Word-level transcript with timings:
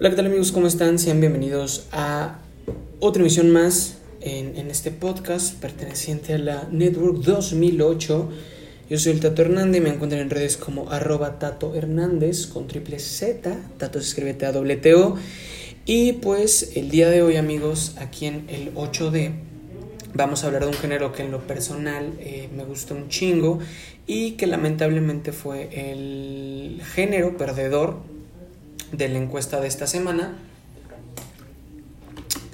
Hola, 0.00 0.08
¿qué 0.08 0.16
tal 0.16 0.26
amigos? 0.28 0.50
¿Cómo 0.50 0.66
están? 0.66 0.98
Sean 0.98 1.20
bienvenidos 1.20 1.86
a 1.92 2.38
otra 3.00 3.20
emisión 3.20 3.50
más 3.50 3.98
en, 4.22 4.56
este 4.70 4.90
podcast 4.92 5.60
perteneciente 5.60 6.32
a 6.32 6.38
la 6.38 6.68
Network 6.72 7.18
2008. 7.18 8.30
Yo 8.88 8.98
soy 8.98 9.12
el 9.12 9.20
Tato 9.20 9.42
Hernández 9.42 9.82
me 9.82 9.90
encuentran 9.90 10.22
en 10.22 10.30
redes 10.30 10.56
como 10.56 10.90
arroba 10.90 11.38
Tato 11.38 11.74
Hernández 11.74 12.46
con 12.46 12.66
triple 12.66 12.98
Z. 12.98 13.54
Tato 13.76 14.00
se 14.00 14.30
A 14.30 14.80
T 14.80 14.94
O. 14.94 15.16
Y 15.84 16.14
pues 16.14 16.72
el 16.76 16.88
día 16.88 17.10
de 17.10 17.20
hoy 17.20 17.36
amigos, 17.36 17.96
aquí 17.98 18.24
en 18.24 18.46
el 18.48 18.72
8D, 18.74 19.32
vamos 20.14 20.42
a 20.42 20.46
hablar 20.46 20.62
de 20.62 20.68
un 20.68 20.74
género 20.76 21.12
que 21.12 21.24
en 21.24 21.30
lo 21.30 21.46
personal 21.46 22.14
eh, 22.20 22.48
me 22.56 22.64
gusta 22.64 22.94
un 22.94 23.10
chingo 23.10 23.58
y 24.06 24.30
que 24.38 24.46
lamentablemente 24.46 25.32
fue 25.32 25.68
el 25.90 26.80
género 26.94 27.36
perdedor 27.36 27.98
de 28.92 29.08
la 29.08 29.18
encuesta 29.18 29.60
de 29.60 29.68
esta 29.68 29.86
semana. 29.86 30.36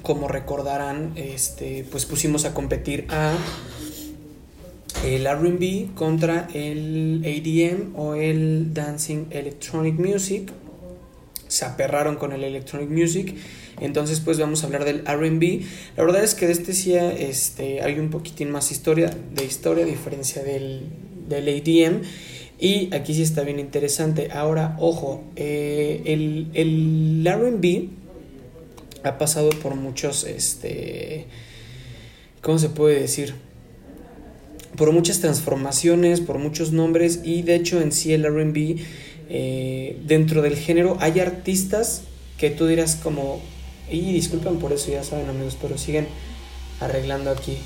Como 0.03 0.29
recordarán, 0.29 1.13
este, 1.17 1.85
pues 1.91 2.07
pusimos 2.07 2.45
a 2.45 2.55
competir 2.55 3.07
a 3.11 3.37
el 5.05 5.27
RB 5.27 5.95
contra 5.95 6.49
el 6.55 7.23
ADM 7.25 7.97
o 7.97 8.15
el 8.15 8.73
Dancing 8.73 9.27
Electronic 9.31 9.99
Music. 9.99 10.53
Se 11.49 11.65
aperraron 11.65 12.17
con 12.17 12.33
el 12.33 12.45
Electronic 12.45 12.91
Music. 12.91 13.35
Entonces, 13.81 14.21
pues 14.21 14.39
vamos 14.39 14.63
a 14.63 14.67
hablar 14.67 14.85
del 14.85 15.05
RB. 15.05 15.65
La 15.97 16.05
verdad 16.05 16.25
es 16.25 16.35
que 16.35 16.47
de 16.47 16.53
este 16.53 16.73
sí 16.73 16.95
este, 16.95 17.83
hay 17.83 17.99
un 17.99 18.11
poquitín 18.11 18.51
más 18.51 18.71
historia, 18.71 19.11
de 19.35 19.45
historia, 19.45 19.85
a 19.85 19.87
diferencia 19.87 20.43
del, 20.43 20.87
del 21.29 21.49
ADM. 21.49 22.03
Y 22.59 22.95
aquí 22.95 23.15
sí 23.15 23.23
está 23.23 23.43
bien 23.43 23.59
interesante. 23.59 24.31
Ahora, 24.33 24.77
ojo, 24.81 25.25
eh, 25.37 26.03
el, 26.07 26.49
el 26.55 27.27
RB 27.27 27.91
ha 29.05 29.19
pasado 29.19 29.51
por 29.51 29.75
muchos, 29.75 30.25
este, 30.25 31.27
¿cómo 32.41 32.59
se 32.59 32.69
puede 32.71 33.01
decir? 33.01 33.35
Por 34.77 34.93
muchas 34.93 35.21
transformaciones, 35.21 36.21
por 36.21 36.39
muchos 36.39 36.73
nombres 36.73 37.21
y 37.25 37.43
de 37.43 37.55
hecho 37.55 37.81
en 37.81 37.93
sí 37.93 38.13
el 38.13 38.25
RB, 38.25 38.77
eh, 39.29 39.99
dentro 40.07 40.43
del 40.43 40.57
género, 40.57 40.97
hay 41.01 41.21
artistas 41.21 42.03
que 42.39 42.51
tú 42.51 42.67
dirás 42.67 42.97
como, 42.97 43.41
y 43.91 44.13
disculpen 44.13 44.59
por 44.59 44.73
eso, 44.73 44.91
ya 44.91 45.03
saben 45.03 45.29
amigos, 45.29 45.57
pero 45.61 45.79
siguen 45.79 46.07
arreglando 46.81 47.31
aquí. 47.31 47.59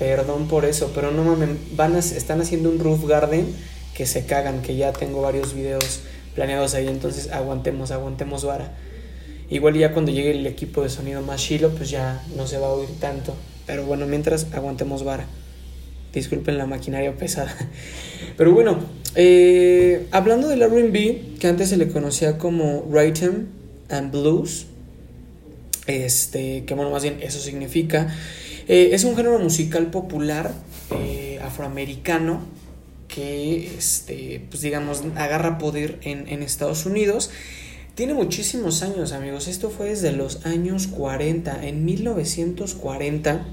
Perdón 0.00 0.48
por 0.48 0.64
eso, 0.64 0.92
pero 0.94 1.10
no 1.12 1.22
mames, 1.22 1.50
van 1.76 1.94
a, 1.94 1.98
están 1.98 2.40
haciendo 2.40 2.70
un 2.70 2.78
roof 2.78 3.06
garden 3.06 3.46
que 3.94 4.06
se 4.06 4.24
cagan, 4.24 4.62
que 4.62 4.74
ya 4.74 4.94
tengo 4.94 5.20
varios 5.20 5.52
videos 5.52 6.00
planeados 6.34 6.72
ahí, 6.72 6.88
entonces 6.88 7.30
aguantemos, 7.30 7.90
aguantemos 7.90 8.42
vara. 8.42 8.72
Igual 9.50 9.76
ya 9.76 9.92
cuando 9.92 10.10
llegue 10.10 10.30
el 10.30 10.46
equipo 10.46 10.82
de 10.82 10.88
sonido 10.88 11.20
más 11.20 11.42
chilo, 11.42 11.68
pues 11.74 11.90
ya 11.90 12.24
no 12.34 12.46
se 12.46 12.56
va 12.56 12.68
a 12.68 12.70
oír 12.70 12.88
tanto. 12.98 13.36
Pero 13.66 13.84
bueno, 13.84 14.06
mientras 14.06 14.46
aguantemos 14.54 15.04
vara. 15.04 15.26
Disculpen 16.14 16.56
la 16.56 16.64
maquinaria 16.64 17.14
pesada. 17.14 17.54
Pero 18.38 18.54
bueno, 18.54 18.78
eh, 19.16 20.06
hablando 20.12 20.48
del 20.48 20.62
RB, 20.62 21.38
que 21.38 21.46
antes 21.46 21.68
se 21.68 21.76
le 21.76 21.88
conocía 21.88 22.38
como 22.38 22.88
Rhythm 22.90 23.48
and 23.90 24.12
Blues, 24.12 24.64
este, 25.86 26.64
que 26.64 26.72
bueno, 26.72 26.90
más 26.90 27.02
bien 27.02 27.18
eso 27.20 27.38
significa 27.38 28.16
eh, 28.72 28.94
es 28.94 29.02
un 29.02 29.16
género 29.16 29.40
musical 29.40 29.90
popular 29.90 30.52
eh, 30.92 31.40
afroamericano 31.42 32.40
que, 33.08 33.74
este, 33.76 34.46
pues 34.48 34.62
digamos, 34.62 35.02
agarra 35.16 35.58
poder 35.58 35.98
en, 36.02 36.28
en, 36.28 36.44
Estados 36.44 36.86
Unidos. 36.86 37.30
Tiene 37.96 38.14
muchísimos 38.14 38.84
años, 38.84 39.10
amigos. 39.10 39.48
Esto 39.48 39.70
fue 39.70 39.88
desde 39.88 40.12
los 40.12 40.46
años 40.46 40.86
40. 40.86 41.66
En 41.66 41.84
1940 41.84 43.44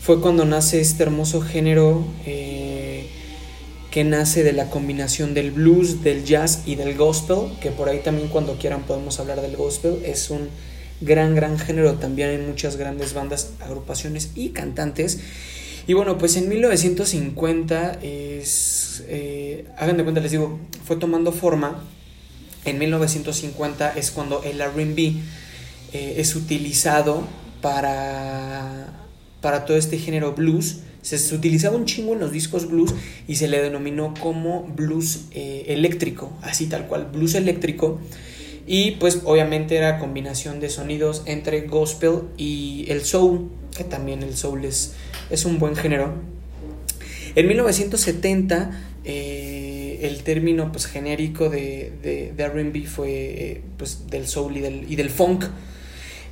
fue 0.00 0.22
cuando 0.22 0.46
nace 0.46 0.80
este 0.80 1.02
hermoso 1.02 1.42
género 1.42 2.02
eh, 2.24 3.08
que 3.90 4.04
nace 4.04 4.42
de 4.42 4.54
la 4.54 4.70
combinación 4.70 5.34
del 5.34 5.50
blues, 5.50 6.02
del 6.02 6.24
jazz 6.24 6.62
y 6.64 6.76
del 6.76 6.96
gospel, 6.96 7.50
que 7.60 7.72
por 7.72 7.90
ahí 7.90 7.98
también 7.98 8.28
cuando 8.28 8.56
quieran 8.56 8.84
podemos 8.84 9.20
hablar 9.20 9.42
del 9.42 9.54
gospel. 9.54 10.02
Es 10.06 10.30
un 10.30 10.48
gran, 11.00 11.34
gran 11.34 11.58
género. 11.58 11.94
También 11.94 12.30
hay 12.30 12.38
muchas 12.38 12.76
grandes 12.76 13.14
bandas, 13.14 13.50
agrupaciones 13.60 14.30
y 14.34 14.50
cantantes. 14.50 15.20
Y 15.86 15.92
bueno, 15.92 16.18
pues 16.18 16.36
en 16.36 16.48
1950 16.48 18.00
es, 18.02 19.04
eh, 19.08 19.66
hagan 19.76 19.96
de 19.96 20.02
cuenta, 20.02 20.20
les 20.20 20.32
digo, 20.32 20.58
fue 20.84 20.96
tomando 20.96 21.32
forma. 21.32 21.84
En 22.64 22.78
1950 22.78 23.92
es 23.92 24.10
cuando 24.10 24.42
el 24.42 24.60
RB 24.60 25.14
eh, 25.92 26.14
es 26.18 26.34
utilizado 26.34 27.22
para, 27.62 28.88
para 29.40 29.64
todo 29.64 29.76
este 29.76 29.98
género 29.98 30.32
blues. 30.32 30.80
Se, 31.02 31.34
utilizaba 31.36 31.76
un 31.76 31.84
chingo 31.84 32.14
en 32.14 32.18
los 32.18 32.32
discos 32.32 32.68
blues 32.68 32.92
y 33.28 33.36
se 33.36 33.46
le 33.46 33.62
denominó 33.62 34.12
como 34.20 34.64
blues 34.64 35.26
eh, 35.30 35.66
eléctrico, 35.68 36.32
así 36.42 36.66
tal 36.66 36.88
cual, 36.88 37.08
blues 37.12 37.36
eléctrico. 37.36 38.00
Y 38.66 38.92
pues 38.92 39.20
obviamente 39.24 39.76
era 39.76 39.98
combinación 39.98 40.58
de 40.58 40.68
sonidos 40.70 41.22
entre 41.26 41.62
gospel 41.62 42.22
y 42.36 42.86
el 42.88 43.04
soul, 43.04 43.48
que 43.76 43.84
también 43.84 44.22
el 44.22 44.36
soul 44.36 44.64
es, 44.64 44.94
es 45.30 45.44
un 45.44 45.58
buen 45.58 45.76
género. 45.76 46.14
En 47.36 47.46
1970 47.46 48.70
eh, 49.04 50.00
el 50.02 50.24
término 50.24 50.72
pues, 50.72 50.86
genérico 50.86 51.48
de, 51.48 51.92
de, 52.02 52.32
de 52.36 52.48
RB 52.48 52.86
fue 52.86 53.62
pues, 53.76 54.08
del 54.08 54.26
soul 54.26 54.56
y 54.56 54.60
del, 54.60 54.90
y 54.90 54.96
del 54.96 55.10
funk. 55.10 55.44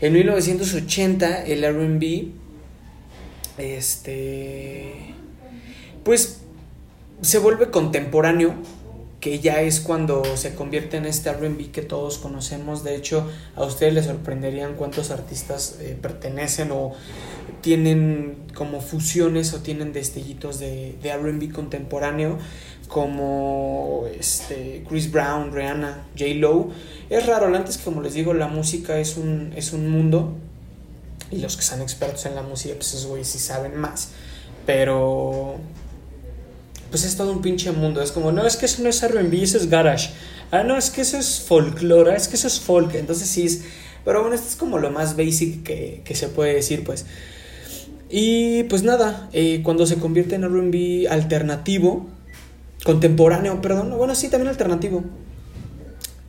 En 0.00 0.12
1980 0.12 1.44
el 1.44 1.62
RB 1.62 2.33
este, 3.59 4.93
pues 6.03 6.41
se 7.23 7.39
vuelve 7.39 7.71
contemporáneo 7.71 8.55
que 9.25 9.41
ya 9.41 9.62
es 9.62 9.81
cuando 9.81 10.23
se 10.37 10.55
convierte 10.55 10.99
en 10.99 11.07
este 11.07 11.33
RB 11.33 11.71
que 11.71 11.81
todos 11.81 12.19
conocemos. 12.19 12.85
De 12.85 12.95
hecho, 12.95 13.27
a 13.57 13.65
ustedes 13.65 13.95
les 13.95 14.05
sorprenderían 14.05 14.75
cuántos 14.75 15.11
artistas 15.11 15.79
eh, 15.81 15.97
pertenecen 15.99 16.71
o 16.73 16.93
tienen 17.62 18.37
como 18.55 18.83
fusiones 18.83 19.55
o 19.55 19.61
tienen 19.61 19.95
destellitos 19.95 20.59
de, 20.59 20.99
de 21.03 21.17
RB 21.17 21.51
contemporáneo, 21.55 22.37
como 22.87 24.05
este, 24.15 24.85
Chris 24.87 25.11
Brown, 25.11 25.55
Rihanna, 25.55 26.05
J. 26.19 26.35
Lo. 26.35 26.69
Es 27.09 27.25
raro, 27.25 27.47
antes, 27.47 27.79
como 27.79 28.03
les 28.03 28.12
digo, 28.12 28.35
la 28.35 28.49
música 28.49 28.99
es 28.99 29.17
un, 29.17 29.55
es 29.56 29.73
un 29.73 29.89
mundo 29.89 30.35
y 31.31 31.39
los 31.39 31.56
que 31.56 31.62
son 31.62 31.81
expertos 31.81 32.27
en 32.27 32.35
la 32.35 32.43
música, 32.43 32.75
pues 32.75 32.89
esos 32.89 33.06
güeyes 33.06 33.29
sí 33.29 33.39
saben 33.39 33.75
más. 33.75 34.11
Pero 34.67 35.61
pues 36.94 37.03
es 37.03 37.16
todo 37.16 37.32
un 37.32 37.43
pinche 37.43 37.72
mundo. 37.72 38.00
Es 38.00 38.12
como, 38.12 38.31
no, 38.31 38.47
es 38.47 38.56
que 38.56 38.66
eso 38.66 38.81
no 38.81 38.88
es 38.88 39.03
RB, 39.03 39.43
eso 39.43 39.59
es 39.59 39.69
garage. 39.69 40.10
Ah, 40.53 40.62
no, 40.62 40.78
es 40.78 40.91
que 40.91 41.00
eso 41.00 41.19
es 41.19 41.41
folklore, 41.41 42.15
es 42.15 42.28
que 42.28 42.37
eso 42.37 42.47
es 42.47 42.60
folk. 42.60 42.94
Entonces 42.94 43.27
sí 43.27 43.47
es. 43.47 43.62
Pero 44.05 44.21
bueno, 44.21 44.37
esto 44.37 44.47
es 44.47 44.55
como 44.55 44.78
lo 44.78 44.93
más 44.93 45.16
basic 45.16 45.65
que, 45.65 46.03
que 46.05 46.15
se 46.15 46.28
puede 46.28 46.55
decir, 46.55 46.84
pues. 46.84 47.05
Y 48.09 48.62
pues 48.65 48.84
nada, 48.84 49.28
eh, 49.32 49.60
cuando 49.65 49.87
se 49.87 49.97
convierte 49.97 50.37
en 50.37 50.44
RB 50.44 51.10
alternativo, 51.10 52.06
contemporáneo, 52.84 53.61
perdón, 53.61 53.93
bueno, 53.99 54.15
sí, 54.15 54.28
también 54.28 54.50
alternativo. 54.50 55.03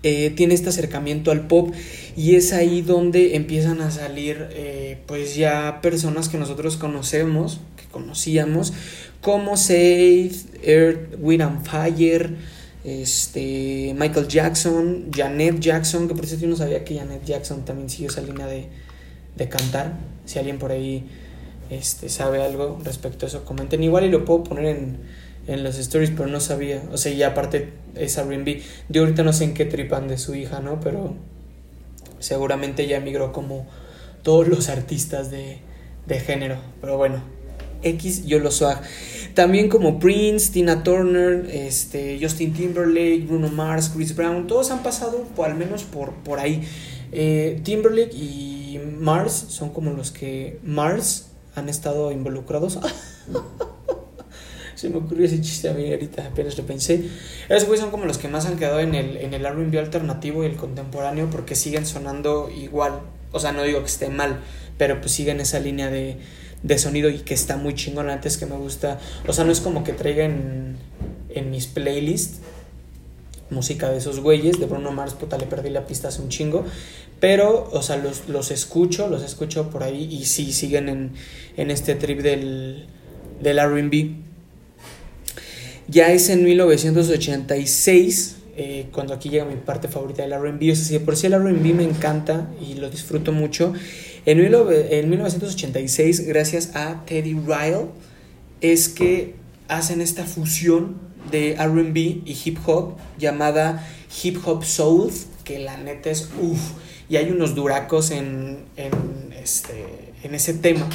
Eh, 0.07 0.29
tiene 0.29 0.53
este 0.53 0.69
acercamiento 0.69 1.31
al 1.31 1.47
pop 1.47 1.73
y 2.15 2.35
es 2.35 2.53
ahí 2.53 2.83
donde 2.83 3.35
empiezan 3.35 3.81
a 3.81 3.89
salir 3.89 4.49
eh, 4.51 4.99
pues 5.07 5.35
ya 5.35 5.79
personas 5.81 6.29
que 6.29 6.37
nosotros 6.37 6.77
conocemos, 6.77 7.59
que 7.75 7.85
conocíamos, 7.91 8.71
como 9.19 9.57
Save, 9.57 10.29
Earth, 10.61 11.15
Wind 11.19 11.65
Fire, 11.65 12.35
este, 12.83 13.95
Michael 13.97 14.27
Jackson, 14.27 15.09
Janet 15.11 15.59
Jackson, 15.59 16.07
que 16.07 16.13
por 16.13 16.27
cierto 16.27 16.43
yo 16.43 16.51
no 16.51 16.55
sabía 16.55 16.85
que 16.85 16.99
Janet 16.99 17.25
Jackson 17.25 17.65
también 17.65 17.89
siguió 17.89 18.09
esa 18.09 18.21
línea 18.21 18.45
de, 18.45 18.67
de 19.35 19.49
cantar. 19.49 19.93
Si 20.25 20.37
alguien 20.37 20.59
por 20.59 20.71
ahí 20.71 21.03
este, 21.71 22.09
sabe 22.09 22.43
algo 22.43 22.79
respecto 22.83 23.25
a 23.25 23.29
eso, 23.29 23.43
comenten. 23.43 23.81
Igual 23.81 24.05
y 24.05 24.09
lo 24.09 24.23
puedo 24.23 24.43
poner 24.43 24.67
en, 24.67 24.99
en 25.47 25.63
los 25.63 25.77
stories, 25.77 26.11
pero 26.11 26.27
no 26.27 26.39
sabía. 26.39 26.83
O 26.91 26.97
sea, 26.97 27.11
y 27.13 27.23
aparte 27.23 27.73
es 27.95 28.17
R&B. 28.17 28.61
Yo 28.89 29.01
ahorita 29.03 29.23
no 29.23 29.33
sé 29.33 29.45
en 29.45 29.53
qué 29.53 29.65
tripan 29.65 30.07
de 30.07 30.17
su 30.17 30.35
hija, 30.35 30.59
¿no? 30.59 30.79
Pero 30.79 31.15
seguramente 32.19 32.87
ya 32.87 32.99
migró 32.99 33.31
como 33.31 33.67
todos 34.23 34.47
los 34.47 34.69
artistas 34.69 35.31
de, 35.31 35.59
de 36.07 36.19
género. 36.19 36.57
Pero 36.81 36.97
bueno, 36.97 37.21
X 37.83 38.25
yo 38.25 38.39
lo 38.39 38.51
swag. 38.51 38.81
También 39.33 39.69
como 39.69 39.99
Prince, 39.99 40.51
Tina 40.51 40.83
Turner, 40.83 41.47
este, 41.51 42.17
Justin 42.21 42.53
Timberlake, 42.53 43.25
Bruno 43.27 43.49
Mars, 43.49 43.91
Chris 43.93 44.15
Brown, 44.15 44.47
todos 44.47 44.71
han 44.71 44.81
pasado 44.81 45.23
por, 45.35 45.47
al 45.47 45.55
menos 45.55 45.83
por, 45.83 46.13
por 46.13 46.39
ahí. 46.39 46.63
Eh, 47.11 47.61
Timberlake 47.63 48.13
y 48.13 48.79
Mars 48.99 49.45
son 49.49 49.69
como 49.69 49.91
los 49.91 50.11
que 50.11 50.59
Mars 50.63 51.27
han 51.55 51.69
estado 51.69 52.11
involucrados. 52.11 52.79
Se 54.85 54.91
me 54.91 54.99
ocurrió 54.99 55.25
ese 55.25 55.41
chiste 55.41 55.67
a 55.67 55.73
mí 55.73 55.91
ahorita, 55.91 56.27
apenas 56.27 56.55
lo 56.59 56.63
pensé. 56.63 57.09
Esos 57.49 57.67
güeyes 57.67 57.81
son 57.81 57.89
como 57.89 58.05
los 58.05 58.19
que 58.19 58.27
más 58.27 58.45
han 58.45 58.55
quedado 58.55 58.79
en 58.81 58.93
el, 58.93 59.17
en 59.17 59.33
el 59.33 59.43
RB 59.43 59.79
alternativo 59.79 60.43
y 60.43 60.45
el 60.45 60.57
contemporáneo 60.57 61.27
porque 61.31 61.55
siguen 61.55 61.87
sonando 61.87 62.51
igual. 62.55 63.01
O 63.31 63.39
sea, 63.39 63.51
no 63.51 63.63
digo 63.63 63.79
que 63.79 63.87
esté 63.87 64.09
mal, 64.09 64.41
pero 64.77 65.01
pues 65.01 65.11
siguen 65.11 65.39
esa 65.39 65.59
línea 65.59 65.89
de, 65.89 66.17
de 66.61 66.77
sonido 66.77 67.09
y 67.09 67.17
que 67.17 67.33
está 67.33 67.57
muy 67.57 67.73
chingón 67.73 68.11
antes 68.11 68.37
que 68.37 68.45
me 68.45 68.55
gusta. 68.57 68.99
O 69.25 69.33
sea, 69.33 69.43
no 69.43 69.51
es 69.51 69.59
como 69.59 69.83
que 69.83 69.93
traigan 69.93 70.77
en 71.29 71.49
mis 71.49 71.65
playlists 71.65 72.41
música 73.49 73.89
de 73.89 73.97
esos 73.97 74.19
güeyes. 74.19 74.59
De 74.59 74.67
Bruno 74.67 74.91
Mars, 74.91 75.15
puta, 75.15 75.39
le 75.39 75.47
perdí 75.47 75.71
la 75.71 75.87
pista 75.87 76.09
hace 76.09 76.21
un 76.21 76.29
chingo. 76.29 76.63
Pero, 77.19 77.71
o 77.71 77.81
sea, 77.81 77.97
los, 77.97 78.29
los 78.29 78.51
escucho, 78.51 79.07
los 79.07 79.23
escucho 79.23 79.71
por 79.71 79.81
ahí 79.81 80.03
y 80.11 80.25
sí 80.25 80.53
siguen 80.53 80.89
en, 80.89 81.13
en 81.57 81.71
este 81.71 81.95
trip 81.95 82.21
del, 82.21 82.85
del 83.41 83.59
RB. 83.59 84.34
Ya 85.87 86.11
es 86.11 86.29
en 86.29 86.43
1986, 86.43 88.37
eh, 88.57 88.87
cuando 88.91 89.13
aquí 89.13 89.29
llega 89.29 89.45
mi 89.45 89.55
parte 89.55 89.87
favorita 89.87 90.23
del 90.23 90.33
RB. 90.33 90.71
O 90.71 90.75
sea, 90.75 90.99
por 91.01 91.15
si 91.15 91.27
el 91.27 91.33
RB 91.33 91.75
me 91.75 91.83
encanta 91.83 92.49
y 92.59 92.73
lo 92.75 92.89
disfruto 92.89 93.31
mucho. 93.31 93.73
En, 94.25 94.39
en 94.39 95.09
1986, 95.09 96.25
gracias 96.25 96.75
a 96.75 97.05
Teddy 97.05 97.33
Ryle, 97.33 97.85
es 98.61 98.89
que 98.89 99.35
hacen 99.67 100.01
esta 100.01 100.23
fusión 100.23 100.95
de 101.29 101.55
RB 101.55 101.97
y 101.97 102.37
hip 102.43 102.57
hop 102.65 102.95
llamada 103.19 103.87
Hip 104.23 104.39
Hop 104.45 104.63
Soul, 104.63 105.11
que 105.43 105.59
la 105.59 105.77
neta 105.77 106.09
es 106.09 106.29
uff. 106.41 106.71
Y 107.09 107.17
hay 107.17 107.29
unos 107.29 107.53
duracos 107.53 108.09
en, 108.09 108.65
en, 108.77 108.91
este, 109.39 109.85
en 110.23 110.33
ese 110.33 110.55
tema 110.55 110.89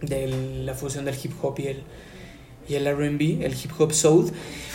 de 0.00 0.28
la 0.64 0.74
fusión 0.74 1.04
del 1.04 1.16
hip 1.20 1.32
hop 1.42 1.58
y 1.58 1.66
el, 1.66 1.82
y 2.68 2.74
el 2.74 2.86
RB, 2.86 3.44
el 3.44 3.52
hip 3.52 3.72
hop 3.78 3.92
soul. 3.92 4.30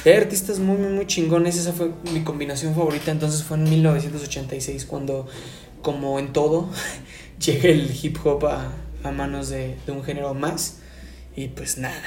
Hay 0.05 0.13
artistas 0.13 0.59
muy, 0.59 0.77
muy, 0.77 0.91
muy 0.91 1.07
chingones. 1.07 1.57
Esa 1.57 1.73
fue 1.73 1.91
mi 2.13 2.23
combinación 2.23 2.73
favorita. 2.73 3.11
Entonces 3.11 3.43
fue 3.43 3.57
en 3.57 3.65
1986 3.65 4.85
cuando, 4.85 5.27
como 5.81 6.19
en 6.19 6.33
todo, 6.33 6.69
llega 7.45 7.69
el 7.69 7.91
hip 8.01 8.17
hop 8.23 8.45
a, 8.45 9.11
manos 9.11 9.49
de, 9.49 9.75
un 9.87 10.03
género 10.03 10.33
más. 10.33 10.77
Y 11.35 11.47
pues 11.47 11.77
nada, 11.77 12.01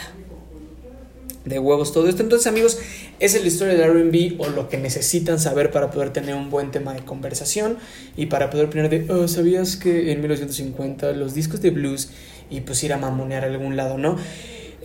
de 1.44 1.58
huevos 1.58 1.92
todo 1.92 2.08
esto. 2.08 2.22
Entonces, 2.22 2.46
amigos, 2.46 2.78
es 3.20 3.40
la 3.40 3.46
historia 3.46 3.74
de 3.74 3.86
RB 3.86 4.40
o 4.40 4.48
lo 4.48 4.68
que 4.68 4.76
necesitan 4.76 5.38
saber 5.38 5.70
para 5.70 5.90
poder 5.90 6.12
tener 6.12 6.34
un 6.34 6.50
buen 6.50 6.70
tema 6.70 6.92
de 6.92 7.04
conversación 7.04 7.78
y 8.16 8.26
para 8.26 8.50
poder 8.50 8.68
poner 8.68 8.90
de, 8.90 9.10
oh, 9.10 9.28
¿sabías 9.28 9.76
que 9.76 10.12
en 10.12 10.20
1950 10.20 11.12
los 11.12 11.32
discos 11.34 11.62
de 11.62 11.70
blues 11.70 12.10
y 12.50 12.60
pues 12.60 12.82
ir 12.84 12.92
a 12.92 12.98
mamonear 12.98 13.44
a 13.44 13.46
algún 13.46 13.76
lado, 13.76 13.96
¿no? 13.98 14.16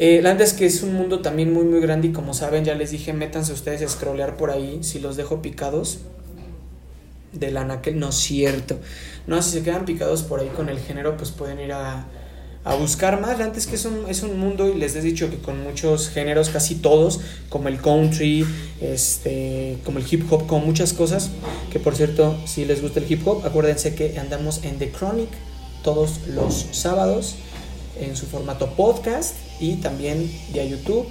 Eh, 0.01 0.21
la 0.23 0.31
es 0.31 0.53
que 0.53 0.65
es 0.65 0.81
un 0.81 0.93
mundo 0.93 1.19
también 1.19 1.53
muy 1.53 1.65
muy 1.65 1.81
grande 1.81 2.07
y 2.07 2.11
como 2.13 2.33
saben 2.33 2.63
ya 2.63 2.73
les 2.73 2.91
dije 2.91 3.11
métanse 3.11 3.51
ustedes 3.51 3.81
a 3.81 3.89
scrollear 3.89 4.37
por 4.37 4.49
ahí 4.49 4.79
si 4.81 4.99
los 4.99 5.17
dejo 5.17 5.41
picados 5.41 5.99
de 7.33 7.51
la 7.51 7.81
que 7.81 7.91
no 7.91 8.07
es 8.09 8.15
cierto 8.15 8.79
no 9.27 9.41
si 9.41 9.51
se 9.51 9.61
quedan 9.61 9.83
picados 9.83 10.23
por 10.23 10.39
ahí 10.39 10.47
con 10.55 10.69
el 10.69 10.79
género 10.79 11.17
pues 11.17 11.31
pueden 11.31 11.59
ir 11.59 11.73
a 11.73 12.07
a 12.63 12.75
buscar 12.75 13.19
más. 13.21 13.39
Antes 13.39 13.67
que 13.67 13.75
es 13.75 13.85
un, 13.85 14.05
es 14.09 14.21
un 14.21 14.39
mundo, 14.39 14.69
y 14.69 14.75
les 14.75 14.95
he 14.95 15.01
dicho 15.01 15.29
que 15.29 15.37
con 15.37 15.63
muchos 15.63 16.09
géneros, 16.09 16.49
casi 16.49 16.75
todos, 16.75 17.19
como 17.49 17.67
el 17.67 17.79
country, 17.79 18.45
este, 18.81 19.77
como 19.85 19.99
el 19.99 20.05
hip 20.09 20.31
hop, 20.31 20.45
como 20.45 20.65
muchas 20.65 20.93
cosas, 20.93 21.29
que 21.71 21.79
por 21.79 21.95
cierto, 21.95 22.37
si 22.45 22.65
les 22.65 22.81
gusta 22.81 22.99
el 22.99 23.11
hip 23.11 23.25
hop, 23.27 23.45
acuérdense 23.45 23.95
que 23.95 24.19
andamos 24.19 24.63
en 24.63 24.77
The 24.77 24.91
Chronic 24.91 25.29
todos 25.83 26.27
los 26.27 26.67
sábados 26.71 27.35
en 27.99 28.15
su 28.15 28.25
formato 28.25 28.75
podcast 28.75 29.35
y 29.59 29.75
también 29.75 30.31
vía 30.51 30.65
YouTube. 30.65 31.07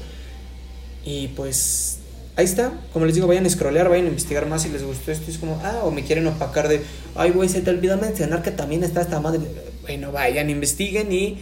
Y 1.05 1.29
pues 1.29 1.99
ahí 2.37 2.45
está, 2.45 2.73
como 2.93 3.07
les 3.07 3.15
digo, 3.15 3.27
vayan 3.27 3.47
a 3.47 3.51
scrollear, 3.51 3.89
vayan 3.89 4.07
a 4.07 4.09
investigar 4.09 4.47
más 4.47 4.63
si 4.63 4.69
les 4.69 4.83
gustó 4.83 5.13
esto. 5.13 5.31
Es 5.31 5.39
como, 5.39 5.61
ah, 5.65 5.81
o 5.85 5.91
me 5.91 6.05
quieren 6.05 6.27
opacar 6.27 6.69
de, 6.69 6.83
ay, 7.15 7.31
güey, 7.31 7.49
se 7.49 7.61
te 7.61 7.71
olvidó 7.71 7.97
mencionar 7.97 8.43
que 8.43 8.51
también 8.51 8.85
está 8.85 9.01
esta 9.01 9.21
madre 9.21 9.41
bueno, 9.89 10.13
vayan, 10.13 10.51
investiguen 10.51 11.11
y 11.13 11.39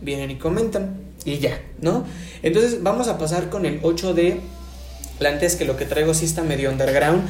vienen 0.00 0.32
y 0.32 0.36
comentan 0.36 0.96
y 1.24 1.38
ya, 1.38 1.60
¿no? 1.80 2.04
Entonces 2.42 2.82
vamos 2.82 3.06
a 3.06 3.16
pasar 3.16 3.48
con 3.48 3.64
el 3.64 3.80
8D. 3.80 4.40
La 5.20 5.30
antes 5.30 5.56
que 5.56 5.64
lo 5.64 5.76
que 5.76 5.86
traigo 5.86 6.12
sí 6.12 6.26
está 6.26 6.42
medio 6.42 6.70
underground 6.70 7.22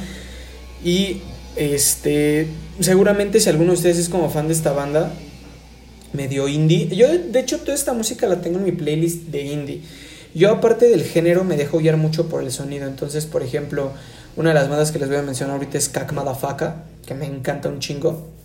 y 0.83 1.21
este 1.55 2.49
seguramente 2.81 3.39
si 3.39 3.49
alguno 3.49 3.73
de 3.73 3.77
ustedes 3.77 3.99
es 3.99 4.09
como 4.09 4.29
fan 4.29 4.49
de 4.49 4.55
esta 4.55 4.73
banda 4.73 5.13
medio 6.13 6.49
indie, 6.49 6.89
yo 6.95 7.09
de 7.09 7.41
hecho 7.41 7.59
toda 7.59 7.75
esta 7.75 7.93
música 7.93 8.27
la 8.27 8.41
tengo 8.41 8.59
en 8.59 8.65
mi 8.65 8.73
playlist 8.73 9.25
de 9.25 9.43
indie. 9.43 9.83
Yo 10.35 10.51
aparte 10.51 10.89
del 10.89 11.03
género 11.03 11.45
me 11.45 11.57
dejo 11.57 11.79
guiar 11.79 11.97
mucho 11.97 12.29
por 12.29 12.43
el 12.43 12.53
sonido, 12.53 12.87
entonces 12.87 13.27
por 13.27 13.43
ejemplo, 13.43 13.93
una 14.37 14.51
de 14.51 14.55
las 14.55 14.69
bandas 14.69 14.93
que 14.93 14.99
les 14.99 15.09
voy 15.09 15.17
a 15.19 15.23
mencionar 15.23 15.57
ahorita 15.57 15.79
es 15.79 15.89
Kak 15.89 16.13
Madafaka, 16.13 16.85
que 17.07 17.15
me 17.15 17.27
encanta 17.27 17.69
un 17.69 17.81
chingo 17.81 18.37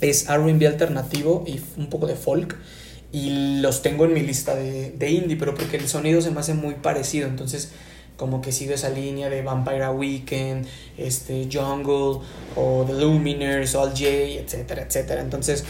es 0.00 0.26
RB 0.28 0.66
alternativo 0.66 1.44
y 1.46 1.60
un 1.76 1.88
poco 1.88 2.06
de 2.06 2.14
folk. 2.14 2.56
Y 3.12 3.60
los 3.60 3.82
tengo 3.82 4.06
en 4.06 4.12
mi 4.12 4.20
lista 4.20 4.56
de, 4.56 5.10
indie, 5.10 5.36
pero 5.36 5.54
porque 5.54 5.76
el 5.76 5.88
sonido 5.88 6.20
se 6.20 6.30
me 6.30 6.40
hace 6.40 6.54
muy 6.54 6.74
parecido. 6.74 7.28
Entonces, 7.28 7.70
como 8.16 8.40
que 8.40 8.50
sigo 8.50 8.74
esa 8.74 8.88
línea 8.88 9.30
de 9.30 9.42
Vampire 9.42 9.88
Weekend, 9.90 10.66
este, 10.98 11.48
Jungle, 11.50 12.26
o 12.56 12.84
The 12.86 12.94
Luminers, 12.94 13.76
All 13.76 13.90
J, 13.90 14.04
etcétera, 14.04 14.82
etcétera. 14.82 15.20
Entonces, 15.20 15.64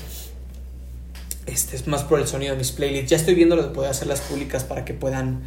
este 1.46 1.76
es 1.76 1.86
más 1.86 2.04
por 2.04 2.20
el 2.20 2.26
sonido 2.26 2.52
de 2.52 2.58
mis 2.58 2.72
playlists. 2.72 3.10
Ya 3.10 3.16
estoy 3.16 3.34
viendo 3.34 3.56
lo 3.56 3.62
de 3.62 3.68
poder 3.68 3.90
hacerlas 3.90 4.20
públicas 4.20 4.64
para 4.64 4.84
que 4.84 4.94
puedan, 4.94 5.42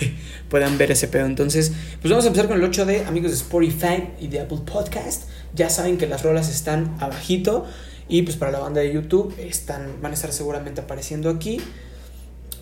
puedan 0.48 0.78
ver 0.78 0.90
ese 0.90 1.08
pedo. 1.08 1.26
Entonces, 1.26 1.72
pues 2.00 2.10
vamos 2.10 2.24
a 2.24 2.28
empezar 2.28 2.48
con 2.48 2.62
el 2.62 2.70
8D, 2.70 3.06
amigos 3.06 3.30
de 3.30 3.36
Spotify 3.36 4.10
y 4.20 4.28
de 4.28 4.40
Apple 4.40 4.60
Podcast. 4.70 5.24
Ya 5.54 5.70
saben 5.70 5.98
que 5.98 6.06
las 6.06 6.22
rolas 6.22 6.48
están 6.48 6.96
abajito. 7.00 7.66
Y 8.08 8.22
pues 8.22 8.36
para 8.36 8.50
la 8.50 8.58
banda 8.58 8.80
de 8.80 8.92
YouTube 8.92 9.34
están, 9.38 10.00
van 10.00 10.12
a 10.12 10.14
estar 10.14 10.32
seguramente 10.32 10.80
apareciendo 10.80 11.28
aquí. 11.28 11.60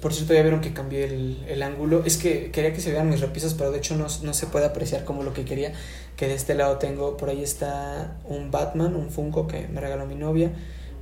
Por 0.00 0.12
cierto, 0.12 0.34
ya 0.34 0.42
vieron 0.42 0.60
que 0.60 0.72
cambié 0.72 1.04
el, 1.04 1.44
el, 1.48 1.62
ángulo. 1.62 2.02
Es 2.04 2.16
que 2.16 2.50
quería 2.50 2.72
que 2.72 2.80
se 2.80 2.92
vean 2.92 3.08
mis 3.08 3.20
repisas, 3.20 3.54
pero 3.54 3.70
de 3.70 3.78
hecho 3.78 3.96
no, 3.96 4.06
no, 4.22 4.34
se 4.34 4.46
puede 4.46 4.66
apreciar 4.66 5.04
como 5.04 5.22
lo 5.22 5.32
que 5.32 5.44
quería. 5.44 5.72
Que 6.16 6.26
de 6.26 6.34
este 6.34 6.54
lado 6.54 6.78
tengo, 6.78 7.16
por 7.16 7.28
ahí 7.28 7.42
está 7.42 8.16
un 8.24 8.50
Batman, 8.50 8.96
un 8.96 9.10
Funko 9.10 9.46
que 9.46 9.68
me 9.68 9.80
regaló 9.80 10.06
mi 10.06 10.16
novia. 10.16 10.50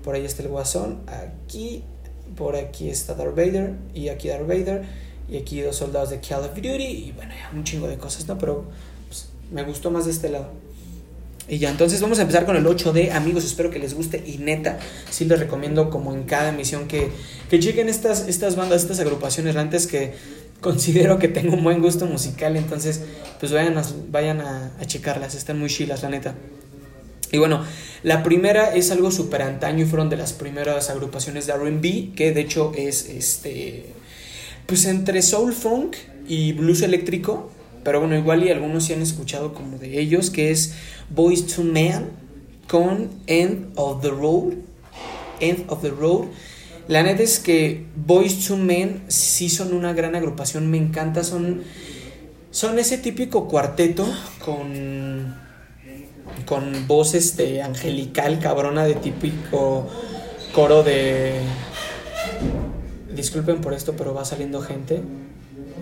Por 0.05 0.15
ahí 0.15 0.25
está 0.25 0.43
el 0.43 0.51
Guasón. 0.51 1.01
Aquí, 1.07 1.83
por 2.37 2.57
aquí 2.57 2.91
está 2.91 3.15
Darth 3.15 3.35
Vader. 3.35 3.75
Y 3.95 4.09
aquí 4.09 4.29
Darth 4.29 4.47
Vader. 4.47 4.83
Y 5.29 5.39
aquí 5.39 5.61
dos 5.63 5.77
soldados 5.77 6.11
de 6.11 6.21
Call 6.21 6.45
of 6.45 6.55
Duty. 6.55 6.85
Y 6.85 7.13
bueno, 7.17 7.33
ya 7.35 7.51
un 7.57 7.65
chingo 7.65 7.89
de 7.89 7.97
cosas, 7.97 8.29
¿no? 8.29 8.39
Pero 8.39 8.65
pues, 9.09 9.29
me 9.51 9.63
gustó 9.63 9.91
más 9.91 10.05
de 10.05 10.11
este 10.13 10.29
lado. 10.29 10.49
Y 11.47 11.59
ya, 11.59 11.71
entonces 11.71 12.01
vamos 12.01 12.19
a 12.19 12.23
empezar 12.23 12.47
con 12.47 12.57
el 12.57 12.65
8D, 12.65 13.13
amigos, 13.13 13.45
espero 13.45 13.71
que 13.71 13.79
les 13.79 13.93
guste 13.93 14.23
y 14.27 14.39
neta, 14.39 14.79
sí 15.11 15.27
les 15.27 15.39
recomiendo 15.39 15.91
como 15.91 16.15
en 16.15 16.25
cada 16.25 16.49
emisión 16.49 16.89
que, 16.89 17.11
que 17.51 17.61
chequen 17.61 17.91
estas, 17.91 18.29
estas 18.29 18.57
bandas, 18.57 18.81
estas 18.81 18.99
agrupaciones, 19.01 19.55
antes 19.57 19.87
que 19.87 20.15
considero 20.63 21.19
que 21.19 21.29
tengo 21.29 21.53
un 21.55 21.63
buen 21.63 21.83
gusto 21.83 22.07
musical, 22.07 22.57
entonces 22.57 23.03
pues 23.41 23.53
vayan 23.53 23.77
a, 23.77 23.85
vayan 24.11 24.41
a, 24.41 24.73
checarlas, 24.87 25.35
están 25.35 25.59
muy 25.59 25.69
chilas, 25.69 26.03
la 26.03 26.09
neta. 26.09 26.35
Y 27.33 27.39
bueno, 27.39 27.65
la 28.03 28.23
primera 28.23 28.75
es 28.75 28.91
algo 28.91 29.11
súper 29.11 29.43
antaño 29.43 29.85
y 29.85 29.89
fueron 29.89 30.11
de 30.11 30.17
las 30.17 30.33
primeras 30.33 30.91
agrupaciones 30.91 31.47
de 31.47 31.55
RB, 31.55 32.15
que 32.15 32.33
de 32.33 32.41
hecho 32.41 32.73
es 32.77 33.09
este, 33.09 33.87
pues 34.67 34.85
entre 34.85 35.23
soul 35.23 35.53
funk 35.53 35.97
y 36.29 36.53
blues 36.53 36.83
eléctrico, 36.83 37.51
pero 37.83 38.01
bueno, 38.01 38.17
igual 38.17 38.45
y 38.45 38.51
algunos 38.51 38.85
sí 38.85 38.93
han 38.93 39.03
escuchado 39.03 39.55
como 39.55 39.79
de 39.79 40.01
ellos, 40.01 40.31
que 40.31 40.51
es 40.51 40.75
Boys 41.11 41.47
to 41.47 41.63
Men 41.63 42.11
con 42.69 43.11
End 43.27 43.73
of 43.77 44.03
the 44.03 44.11
Road. 44.11 44.55
End 45.41 45.65
of 45.69 45.83
the 45.83 45.91
Road. 45.91 46.27
La 46.89 47.03
neta 47.03 47.23
es 47.23 47.39
que 47.39 47.87
Boys 47.97 48.47
to 48.47 48.57
Men 48.57 49.03
sí 49.09 49.49
son 49.49 49.73
una 49.73 49.93
gran 49.95 50.15
agrupación, 50.15 50.71
me 50.71 50.77
encanta, 50.77 51.25
son, 51.25 51.63
son 52.51 52.79
ese 52.79 52.99
típico 52.99 53.49
cuarteto 53.49 54.07
con, 54.45 55.44
con 56.47 56.87
voz 56.87 57.15
este, 57.15 57.63
angelical, 57.63 58.39
cabrona, 58.39 58.85
de 58.85 58.95
típico 58.95 59.87
coro 60.53 60.83
de... 60.83 61.41
Disculpen 63.15 63.61
por 63.61 63.75
esto, 63.75 63.95
pero 63.97 64.13
va 64.15 64.25
saliendo 64.25 64.61
gente 64.61 65.01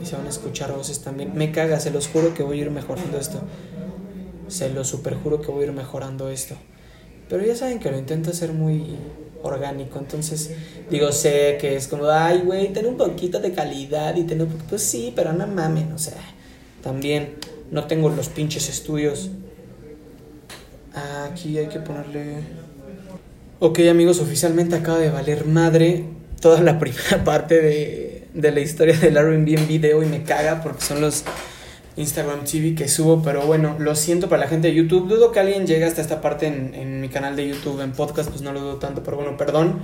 y 0.03 0.07
se 0.07 0.17
van 0.17 0.27
a 0.27 0.31
escuchar 0.31 0.73
voces 0.73 1.01
también. 1.01 1.33
Me 1.35 1.53
caga, 1.53 1.81
se 1.81 1.91
los 1.91 2.09
juro 2.09 2.35
que 2.35 2.43
voy 2.43 2.59
a 2.59 2.63
ir 2.63 2.71
mejorando 2.71 3.19
esto. 3.19 3.41
Se 4.49 4.69
los 4.71 4.89
super 4.89 5.15
juro 5.15 5.41
que 5.41 5.51
voy 5.51 5.63
a 5.63 5.67
ir 5.69 5.73
mejorando 5.73 6.29
esto. 6.29 6.57
Pero 7.29 7.45
ya 7.45 7.57
saben 7.57 7.79
que 7.79 7.91
lo 7.91 7.99
intento 7.99 8.31
hacer 8.31 8.53
muy 8.53 8.97
orgánico. 9.43 9.99
Entonces, 9.99 10.51
digo, 10.91 11.13
sé 11.13 11.57
que 11.61 11.77
es 11.77 11.89
como, 11.89 12.07
ay, 12.07 12.43
güey, 12.45 12.73
tener 12.73 12.91
un 12.91 12.97
poquito 12.97 13.41
de 13.41 13.53
calidad 13.53 14.15
y 14.17 14.25
tener 14.25 14.45
un 14.45 14.53
poquito. 14.53 14.69
Pues 14.71 14.83
sí, 14.83 15.13
pero 15.15 15.33
no 15.33 15.47
mamen, 15.47 15.93
o 15.93 15.99
sea, 15.99 16.19
también 16.83 17.37
no 17.71 17.87
tengo 17.87 18.11
los 18.11 18.29
pinches 18.29 18.69
estudios. 18.69 19.31
Aquí 20.95 21.59
hay 21.59 21.69
que 21.69 21.81
ponerle. 21.81 22.37
Ok, 23.59 23.81
amigos, 23.91 24.21
oficialmente 24.21 24.77
acaba 24.77 24.99
de 24.99 25.11
valer 25.11 25.47
madre 25.47 26.05
toda 26.41 26.61
la 26.61 26.79
primera 26.81 27.25
parte 27.25 27.61
de 27.61 28.13
de 28.35 28.51
la 28.51 28.61
historia 28.61 28.97
del 28.97 29.17
RB 29.17 29.59
en 29.59 29.69
video 29.69 30.03
y 30.03 30.07
me 30.07 30.23
caga 30.23 30.63
porque 30.63 30.83
son 30.83 31.01
los 31.01 31.25
Instagram 31.97 32.45
TV 32.45 32.75
que 32.75 32.89
subo, 32.89 33.23
pero 33.23 33.43
bueno, 33.43 33.77
lo 33.79 33.95
siento 33.95 34.29
para 34.29 34.45
la 34.45 34.49
gente 34.49 34.69
de 34.69 34.75
YouTube. 34.75 35.09
Dudo 35.09 35.31
que 35.31 35.41
alguien 35.41 35.67
llegue 35.67 35.85
hasta 35.85 36.01
esta 36.01 36.23
parte 36.23 36.47
en, 36.47 36.75
en 36.75 37.01
mi 37.03 37.09
canal 37.09 37.37
de 37.37 37.47
YouTube, 37.47 37.83
en 37.83 37.93
podcast, 37.93 38.31
pues 38.31 38.41
no 38.41 38.53
lo 38.53 38.61
dudo 38.61 38.77
tanto, 38.77 39.03
pero 39.03 39.19
bueno, 39.19 39.37
perdón. 39.37 39.81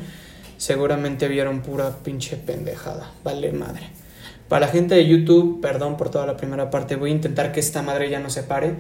Seguramente 0.57 1.29
vieron 1.29 1.61
pura 1.61 1.99
pinche 2.03 2.37
pendejada. 2.37 3.12
Vale 3.23 3.53
madre. 3.53 3.83
Para 4.49 4.67
la 4.67 4.73
gente 4.73 4.95
de 4.95 5.07
YouTube, 5.07 5.61
perdón 5.61 5.97
por 5.97 6.11
toda 6.11 6.27
la 6.27 6.37
primera 6.37 6.71
parte. 6.71 6.97
Voy 6.97 7.11
a 7.11 7.15
intentar 7.15 7.53
que 7.53 7.61
esta 7.61 7.83
madre 7.83 8.11
ya 8.11 8.19
no 8.19 8.31
se 8.31 8.43
pare. 8.43 8.75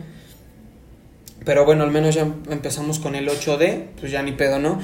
Pero 1.48 1.64
bueno, 1.64 1.82
al 1.82 1.90
menos 1.90 2.14
ya 2.14 2.30
empezamos 2.50 2.98
con 2.98 3.14
el 3.14 3.26
8D. 3.26 3.84
Pues 3.98 4.12
ya 4.12 4.22
ni 4.22 4.32
pedo, 4.32 4.58
¿no? 4.58 4.78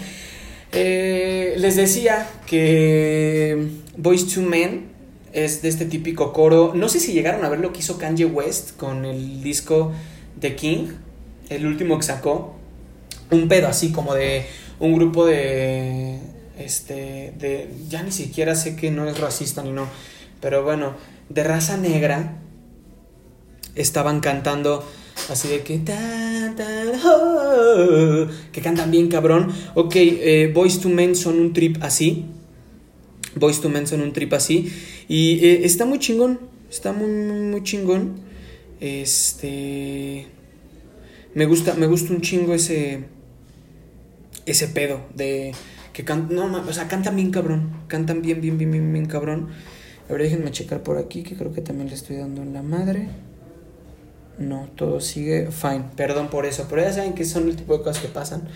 Eh, 0.73 1.57
les 1.59 1.77
decía 1.77 2.27
que 2.47 3.69
Voice 3.99 4.35
to 4.35 4.41
Men 4.41 4.87
es 5.35 5.61
de 5.61 5.69
este 5.69 5.85
típico 5.85 6.33
coro. 6.33 6.73
No 6.75 6.89
sé 6.89 7.01
si 7.01 7.13
llegaron 7.13 7.45
a 7.45 7.51
ver 7.51 7.61
lo 7.61 7.71
que 7.75 7.81
hizo 7.81 7.99
Kanye 7.99 8.25
West 8.25 8.79
con 8.79 9.05
el 9.05 9.43
disco 9.43 9.93
The 10.41 10.57
King, 10.57 10.87
el 11.51 11.67
último 11.67 11.99
que 11.99 12.05
sacó. 12.05 12.57
Un 13.31 13.47
pedo 13.47 13.69
así 13.69 13.93
como 13.93 14.15
de 14.15 14.47
un 14.81 14.95
grupo 14.95 15.27
de. 15.27 16.19
Este. 16.59 17.35
de. 17.39 17.69
Ya 17.91 18.03
ni 18.03 18.11
siquiera 18.11 18.55
sé 18.55 18.75
que 18.75 18.91
no 18.91 19.07
es 19.07 19.21
racista 19.21 19.63
ni 19.63 19.71
no. 19.71 19.87
Pero 20.41 20.65
bueno, 20.65 20.95
de 21.29 21.45
raza 21.45 21.77
negra. 21.77 22.39
Estaban 23.75 24.21
cantando 24.21 24.83
así 25.29 25.49
de 25.49 25.63
que. 25.63 25.81
que 28.53 28.61
cantan 28.61 28.91
bien 28.91 29.09
cabrón. 29.09 29.53
Ok, 29.75 29.97
eh, 29.97 30.51
Boys 30.55 30.81
to 30.81 30.89
Men 30.89 31.15
son 31.15 31.41
un 31.41 31.53
trip 31.53 31.79
así. 31.81 32.27
Boys 33.37 33.61
to 33.61 33.69
Men 33.69 33.87
son 33.87 34.01
un 34.01 34.13
trip 34.13 34.33
así. 34.33 34.73
Y 35.09 35.45
eh, 35.45 35.65
está 35.65 35.85
muy 35.85 35.99
chingón. 35.99 36.41
Está 36.71 36.93
muy, 36.93 37.09
muy, 37.09 37.63
chingón. 37.63 38.21
Este. 38.81 40.27
Me 41.35 41.47
gusta, 41.47 41.75
me 41.75 41.87
gusta 41.87 42.13
un 42.13 42.21
chingo 42.21 42.55
ese. 42.55 43.05
Ese 44.47 44.69
pedo 44.69 45.01
de. 45.15 45.53
Que 45.93 46.05
cantan. 46.05 46.37
No, 46.37 46.47
o 46.47 46.73
sea, 46.73 46.89
cantan 46.89 47.17
bien 47.17 47.31
cabrón. 47.31 47.73
Cantan 47.89 48.23
bien, 48.23 48.41
bien, 48.41 48.59
bien, 48.59 48.71
bien, 48.71 48.93
bien 48.93 49.07
cabrón. 49.07 49.49
A 50.09 50.13
ver, 50.13 50.23
déjenme 50.23 50.51
checar 50.51 50.83
por 50.83 50.99
aquí, 50.99 51.23
que 51.23 51.35
creo 51.35 51.53
que 51.53 51.63
también 51.63 51.89
le 51.89 51.95
estoy 51.95 52.17
dando 52.17 52.43
en 52.43 52.53
la 52.53 52.63
madre. 52.63 53.09
No, 54.39 54.69
todo 54.77 55.01
sigue 55.01 55.51
fine. 55.51 55.85
Perdón 55.97 56.29
por 56.29 56.47
eso, 56.47 56.67
pero 56.69 56.83
ya 56.83 56.93
saben 56.93 57.15
que 57.15 57.25
son 57.25 57.49
el 57.49 57.57
tipo 57.57 57.77
de 57.77 57.85
cosas 57.85 58.03
que 58.03 58.09
pasan. 58.09 58.49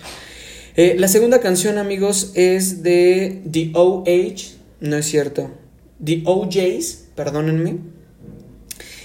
Eh, 0.77 0.97
la 0.99 1.09
segunda 1.09 1.41
canción, 1.41 1.79
amigos, 1.79 2.33
es 2.35 2.83
de 2.83 3.43
The 3.51 3.73
OH. 3.75 4.59
No 4.81 4.97
es 4.97 5.07
cierto. 5.07 5.51
The 6.05 6.23
OJs, 6.25 7.09
perdónenme. 7.15 7.79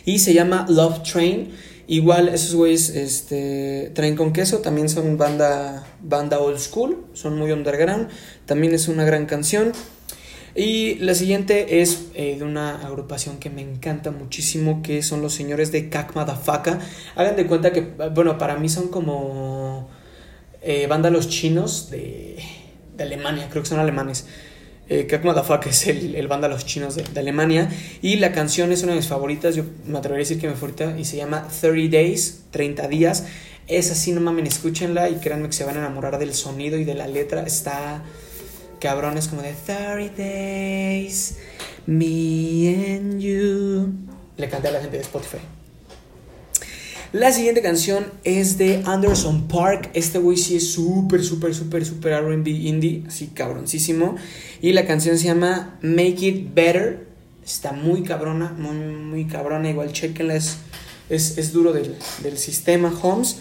Y 0.06 0.20
se 0.20 0.34
llama 0.34 0.66
Love 0.70 1.04
Train. 1.04 1.50
Igual 1.88 2.30
esos 2.30 2.56
güeyes 2.56 2.90
este, 2.90 3.92
traen 3.94 4.16
con 4.16 4.32
queso, 4.32 4.60
también 4.60 4.88
son 4.88 5.18
banda, 5.18 5.86
banda 6.02 6.40
old 6.40 6.58
school, 6.58 7.06
son 7.14 7.38
muy 7.38 7.52
underground, 7.52 8.08
también 8.46 8.74
es 8.74 8.88
una 8.88 9.04
gran 9.04 9.26
canción. 9.26 9.74
Y 10.56 10.96
la 10.96 11.16
siguiente 11.16 11.82
es 11.82 12.10
eh, 12.14 12.36
de 12.38 12.44
una 12.44 12.86
agrupación 12.86 13.40
que 13.40 13.50
me 13.50 13.62
encanta 13.62 14.12
muchísimo, 14.12 14.82
que 14.84 15.02
son 15.02 15.22
los 15.22 15.34
señores 15.34 15.72
de 15.72 15.90
Kakma 15.90 16.26
Dafaka. 16.26 16.80
Hagan 17.16 17.36
de 17.36 17.48
cuenta 17.48 17.72
que, 17.72 17.82
bueno, 17.82 18.38
para 18.38 18.58
mí 18.58 18.70
son 18.70 18.90
como 18.90 19.90
eh, 20.62 20.86
banda 20.88 21.10
los 21.10 21.28
chinos 21.28 21.90
de, 21.90 22.38
de 22.96 23.04
Alemania, 23.04 23.48
creo 23.50 23.64
que 23.64 23.70
son 23.70 23.80
alemanes. 23.80 24.28
Eh, 24.90 25.08
Dafaka 25.08 25.70
es 25.70 25.88
el, 25.88 26.16
el 26.16 26.28
banda 26.28 26.48
Los 26.48 26.66
Chinos 26.66 26.96
de, 26.96 27.20
Alemania. 27.20 27.70
Y 28.02 28.18
la 28.18 28.32
canción 28.32 28.72
es 28.72 28.84
una 28.84 28.92
de 28.92 29.00
mis 29.00 29.08
favoritas. 29.08 29.56
Yo 29.56 29.64
me 29.86 29.98
atrevería 29.98 30.26
a 30.26 30.28
decir 30.28 30.40
que 30.40 30.48
mi 30.48 30.54
favorita. 30.54 30.96
Y 30.98 31.06
se 31.06 31.18
llama 31.18 31.48
30 31.62 31.96
Days, 31.96 32.44
30 32.52 32.88
días. 32.88 33.26
Es 33.68 33.92
así, 33.92 34.12
no 34.12 34.20
mamen, 34.20 34.46
escúchenla 34.46 35.10
y 35.10 35.16
créanme 35.16 35.48
que 35.48 35.54
se 35.54 35.64
van 35.64 35.78
a 35.78 35.80
enamorar 35.80 36.20
del 36.20 36.34
sonido 36.34 36.78
y 36.78 36.84
de 36.84 36.96
la 36.96 37.08
letra. 37.08 37.44
Está 37.44 38.04
cabrón, 38.84 39.18
es 39.18 39.30
como 39.30 39.42
de 39.42 39.54
30 39.54 40.22
Days, 40.22 41.38
me 41.86 42.98
and 42.98 43.22
you. 43.22 43.94
Le 44.36 44.50
canté 44.50 44.68
a 44.68 44.72
la 44.72 44.82
gente 44.82 44.98
de 44.98 45.04
Spotify. 45.04 45.38
La 47.14 47.32
siguiente 47.32 47.62
canción 47.62 48.08
es 48.26 48.58
de 48.58 48.84
Anderson 48.86 49.48
Park. 49.48 49.90
Este 49.94 50.20
güey 50.20 50.36
sí 50.36 50.58
es 50.58 50.72
súper, 50.72 51.24
súper, 51.24 51.56
súper, 51.56 51.86
súper 51.86 52.22
RB 52.24 52.46
indie. 52.48 53.04
Así 53.08 53.28
cabroncísimo. 53.28 54.18
Y 54.62 54.74
la 54.74 54.86
canción 54.86 55.18
se 55.18 55.26
llama 55.26 55.78
Make 55.82 56.26
It 56.26 56.54
Better. 56.54 57.08
Está 57.46 57.72
muy 57.72 58.04
cabrona, 58.04 58.54
muy, 58.58 58.76
muy 58.76 59.26
cabrona. 59.26 59.70
Igual 59.70 59.94
chequenla, 59.94 60.36
es, 60.36 60.58
es, 61.10 61.54
duro 61.54 61.72
del, 61.72 61.96
sistema 62.38 62.94
Holmes. 63.02 63.38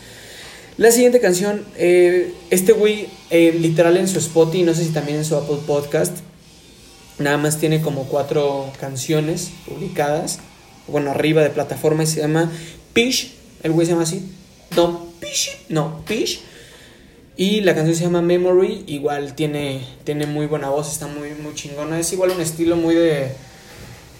La 0.78 0.90
siguiente 0.90 1.20
canción, 1.20 1.64
eh, 1.76 2.32
este 2.50 2.72
güey, 2.72 3.08
eh, 3.30 3.56
literal 3.58 3.96
en 3.96 4.08
su 4.08 4.18
Spotify, 4.18 4.62
no 4.62 4.74
sé 4.74 4.84
si 4.84 4.90
también 4.90 5.18
en 5.18 5.24
su 5.24 5.36
Apple 5.36 5.58
Podcast, 5.66 6.16
nada 7.18 7.36
más 7.36 7.58
tiene 7.58 7.82
como 7.82 8.04
cuatro 8.04 8.72
canciones 8.80 9.50
publicadas, 9.66 10.38
bueno, 10.88 11.10
arriba 11.10 11.42
de 11.42 11.50
plataforma 11.50 12.02
y 12.02 12.06
se 12.06 12.20
llama 12.20 12.50
Pish 12.92 13.42
el 13.62 13.72
güey 13.72 13.86
se 13.86 13.92
llama 13.92 14.02
así. 14.02 14.28
No, 14.76 15.06
Pish. 15.20 15.56
No, 15.68 16.02
Pish. 16.06 16.40
Y 17.36 17.60
la 17.60 17.74
canción 17.74 17.96
se 17.96 18.04
llama 18.04 18.22
Memory. 18.22 18.84
Igual 18.88 19.34
tiene, 19.34 19.86
tiene 20.04 20.26
muy 20.26 20.46
buena 20.46 20.68
voz, 20.70 20.90
está 20.92 21.06
muy, 21.06 21.30
muy 21.34 21.54
chingona. 21.54 21.98
Es 21.98 22.12
igual 22.12 22.30
un 22.30 22.40
estilo 22.40 22.76
muy 22.76 22.94
de. 22.94 23.28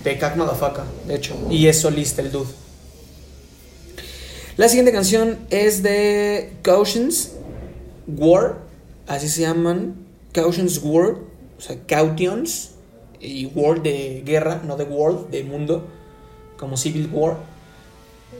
de 0.05 0.19
Kak 0.19 0.37
Madafaka, 0.37 0.85
de 1.07 1.17
hecho. 1.17 1.37
Y 1.51 1.67
es 1.67 1.81
solista 1.81 2.23
el 2.23 2.31
dude. 2.31 2.51
La 4.59 4.69
siguiente 4.69 4.93
canción 4.93 5.39
es 5.49 5.83
de 5.83 6.53
Cautions 6.63 7.33
War. 8.07 8.59
Así 9.07 9.29
se 9.29 9.41
llaman. 9.43 9.95
Cautions 10.33 10.81
War. 10.83 11.17
O 11.57 11.61
sea, 11.61 11.79
Cautions. 11.87 12.73
Y 13.19 13.47
War 13.47 13.83
de 13.83 14.23
guerra, 14.27 14.61
no 14.65 14.77
de 14.77 14.85
world, 14.85 15.31
de 15.31 15.43
mundo. 15.45 15.89
Como 16.59 16.77
Civil 16.77 17.09
War. 17.13 17.39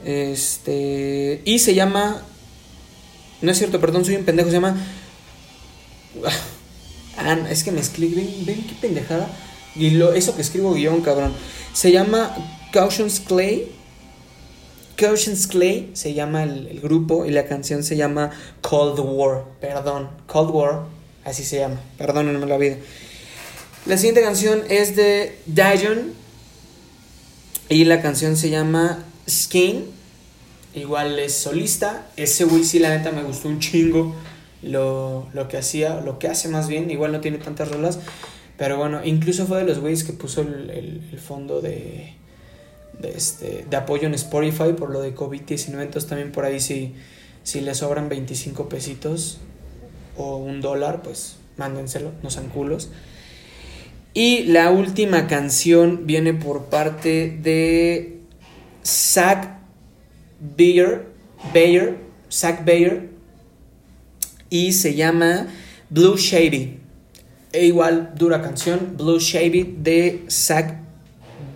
Este. 0.05 1.41
Y 1.45 1.59
se 1.59 1.73
llama. 1.73 2.21
No 3.41 3.51
es 3.51 3.57
cierto, 3.57 3.81
perdón, 3.81 4.05
soy 4.05 4.15
un 4.15 4.23
pendejo. 4.23 4.49
Se 4.49 4.55
llama. 4.55 4.77
Ah, 7.17 7.37
es 7.49 7.63
que 7.63 7.71
me 7.71 7.79
escribí. 7.79 8.13
Ven, 8.13 8.45
ven 8.45 8.67
qué 8.67 8.75
pendejada. 8.79 9.29
Y 9.75 9.91
lo, 9.91 10.13
eso 10.13 10.35
que 10.35 10.43
escribo 10.43 10.73
guion, 10.73 11.01
cabrón. 11.01 11.33
Se 11.73 11.91
llama 11.91 12.35
Cautions 12.71 13.19
Clay. 13.19 13.71
Cautions 14.95 15.47
Clay 15.47 15.91
se 15.93 16.13
llama 16.13 16.43
el, 16.43 16.67
el, 16.67 16.79
grupo 16.79 17.25
y 17.25 17.31
la 17.31 17.45
canción 17.45 17.83
se 17.83 17.95
llama 17.95 18.31
Cold 18.61 18.99
War. 18.99 19.45
Perdón, 19.59 20.09
Cold 20.27 20.51
War. 20.51 20.81
Así 21.25 21.43
se 21.43 21.59
llama. 21.59 21.79
Perdónenme 21.97 22.45
la 22.45 22.57
vida. 22.57 22.77
La 23.85 23.97
siguiente 23.97 24.21
canción 24.21 24.61
es 24.69 24.95
de 24.95 25.37
Dijon. 25.45 26.13
Y 27.69 27.85
la 27.85 28.01
canción 28.01 28.35
se 28.37 28.49
llama 28.49 29.03
Skin, 29.27 29.85
igual 30.75 31.17
es 31.17 31.33
solista. 31.33 32.07
Ese 32.17 32.43
güey 32.43 32.63
sí, 32.63 32.77
la 32.77 32.89
neta, 32.89 33.11
me 33.11 33.23
gustó 33.23 33.47
un 33.47 33.59
chingo 33.59 34.15
lo, 34.61 35.27
que 35.49 35.57
hacía, 35.57 36.01
lo 36.01 36.19
que 36.19 36.27
hace 36.27 36.49
más 36.49 36.67
bien. 36.67 36.91
Igual 36.91 37.13
no 37.13 37.21
tiene 37.21 37.37
tantas 37.37 37.71
rolas. 37.71 37.99
Pero 38.57 38.77
bueno, 38.77 39.01
incluso 39.03 39.47
fue 39.47 39.59
de 39.59 39.63
los 39.63 39.79
güeyes 39.79 40.03
que 40.03 40.13
puso 40.13 40.41
el, 40.41 41.01
fondo 41.19 41.61
de, 41.61 42.13
de, 42.99 43.11
este, 43.11 43.65
de 43.69 43.77
apoyo 43.77 44.07
en 44.07 44.13
Spotify 44.13 44.73
por 44.77 44.91
lo 44.91 45.01
de 45.01 45.15
COVID-19. 45.15 45.81
Entonces 45.81 46.07
también 46.07 46.31
por 46.31 46.45
ahí 46.45 46.59
si, 46.59 46.93
si 47.43 47.61
le 47.61 47.75
sobran 47.75 48.09
25 48.09 48.69
pesitos 48.69 49.39
o 50.17 50.37
un 50.37 50.61
dólar, 50.61 51.01
pues 51.01 51.37
mándenselo, 51.57 52.11
no 52.21 52.29
sean 52.29 52.49
culos. 52.49 52.89
Y 54.13 54.43
la 54.43 54.69
última 54.69 55.27
canción 55.27 56.05
viene 56.05 56.33
por 56.33 56.65
parte 56.65 57.35
de 57.41 58.19
Zach 58.85 59.57
Bayer, 60.55 61.07
Bayer, 61.53 61.97
Zach 62.31 62.63
Bayer, 62.63 63.09
y 64.49 64.73
se 64.73 64.93
llama 64.93 65.47
Blue 65.89 66.15
Shady. 66.15 66.79
E 67.53 67.65
igual 67.65 68.13
dura 68.15 68.41
canción, 68.41 68.95
Blue 68.97 69.19
Shady 69.19 69.77
de 69.79 70.25
Zach 70.29 70.82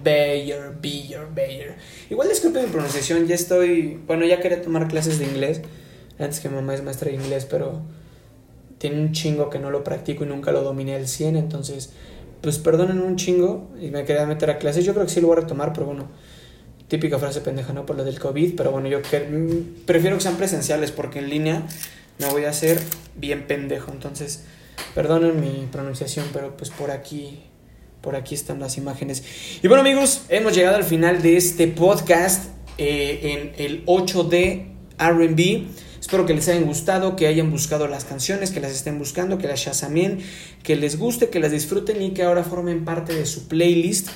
Bayer, 0.07 0.73
Bayer, 0.81 1.27
Bayer. 1.35 1.75
Igual 2.09 2.29
disculpen 2.29 2.65
mi 2.65 2.71
pronunciación, 2.71 3.27
ya 3.27 3.35
estoy, 3.35 3.99
bueno, 4.07 4.25
ya 4.25 4.39
quería 4.39 4.61
tomar 4.61 4.87
clases 4.87 5.19
de 5.19 5.25
inglés, 5.25 5.61
antes 6.17 6.39
que 6.39 6.49
mamá 6.49 6.73
es 6.73 6.83
maestra 6.83 7.09
de 7.09 7.15
inglés, 7.15 7.45
pero 7.45 7.81
tiene 8.77 9.01
un 9.01 9.11
chingo 9.11 9.49
que 9.49 9.59
no 9.59 9.69
lo 9.69 9.83
practico 9.83 10.23
y 10.23 10.27
nunca 10.27 10.51
lo 10.51 10.61
dominé 10.61 10.95
al 10.95 11.07
100, 11.07 11.35
entonces, 11.35 11.91
pues 12.41 12.57
perdonen 12.57 13.01
un 13.01 13.17
chingo 13.17 13.69
y 13.81 13.89
me 13.91 14.05
quería 14.05 14.25
meter 14.25 14.49
a 14.49 14.57
clases, 14.57 14.85
yo 14.85 14.93
creo 14.93 15.05
que 15.05 15.11
sí 15.11 15.19
lo 15.19 15.27
voy 15.27 15.37
a 15.37 15.41
retomar, 15.41 15.73
pero 15.73 15.87
bueno 15.87 16.07
típica 16.87 17.19
frase 17.19 17.41
pendeja, 17.41 17.73
¿no? 17.73 17.85
Por 17.85 17.97
lo 17.97 18.03
del 18.03 18.19
COVID, 18.19 18.55
pero 18.55 18.71
bueno, 18.71 18.87
yo 18.87 18.99
mm, 18.99 19.85
prefiero 19.85 20.15
que 20.17 20.23
sean 20.23 20.37
presenciales 20.37 20.91
porque 20.91 21.19
en 21.19 21.29
línea 21.29 21.67
me 22.19 22.27
voy 22.27 22.45
a 22.45 22.49
hacer 22.49 22.79
bien 23.15 23.45
pendejo. 23.45 23.91
Entonces, 23.91 24.45
perdonen 24.95 25.39
mi 25.39 25.67
pronunciación, 25.71 26.25
pero 26.31 26.55
pues 26.55 26.69
por 26.69 26.91
aquí 26.91 27.43
Por 28.01 28.15
aquí 28.15 28.35
están 28.35 28.59
las 28.59 28.77
imágenes. 28.77 29.23
Y 29.61 29.67
bueno 29.67 29.81
amigos, 29.81 30.21
hemos 30.29 30.55
llegado 30.55 30.77
al 30.77 30.83
final 30.83 31.21
de 31.21 31.37
este 31.37 31.67
podcast 31.67 32.45
eh, 32.77 33.53
en 33.57 33.65
el 33.65 33.85
8D 33.85 34.67
RB. 34.99 35.65
Espero 35.99 36.25
que 36.25 36.33
les 36.33 36.47
hayan 36.47 36.65
gustado, 36.65 37.15
que 37.15 37.27
hayan 37.27 37.51
buscado 37.51 37.87
las 37.87 38.05
canciones, 38.05 38.51
que 38.51 38.59
las 38.59 38.71
estén 38.71 38.97
buscando, 38.99 39.37
que 39.37 39.47
las 39.47 39.59
shazamen, 39.59 40.19
que 40.63 40.75
les 40.75 40.97
guste, 40.97 41.29
que 41.29 41.39
las 41.39 41.51
disfruten 41.51 42.01
y 42.01 42.11
que 42.11 42.23
ahora 42.23 42.43
formen 42.43 42.85
parte 42.85 43.13
de 43.13 43.25
su 43.25 43.47
playlist. 43.47 44.09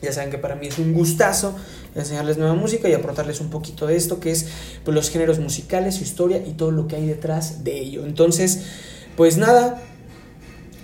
Ya 0.00 0.12
saben 0.12 0.30
que 0.30 0.38
para 0.38 0.54
mí 0.54 0.68
es 0.68 0.78
un 0.78 0.92
gustazo 0.92 1.56
enseñarles 1.94 2.38
nueva 2.38 2.54
música 2.54 2.88
y 2.88 2.92
aportarles 2.92 3.40
un 3.40 3.50
poquito 3.50 3.86
de 3.86 3.96
esto 3.96 4.20
que 4.20 4.30
es 4.30 4.46
pues, 4.84 4.94
los 4.94 5.10
géneros 5.10 5.38
musicales, 5.38 5.96
su 5.96 6.04
historia 6.04 6.38
y 6.38 6.52
todo 6.52 6.70
lo 6.70 6.88
que 6.88 6.96
hay 6.96 7.06
detrás 7.06 7.64
de 7.64 7.78
ello. 7.78 8.06
Entonces, 8.06 8.62
pues 9.16 9.36
nada, 9.36 9.82